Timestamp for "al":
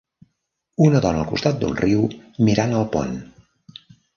1.25-1.27